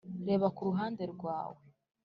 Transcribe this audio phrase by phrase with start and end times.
[0.27, 1.61] reba kuruhande rwawe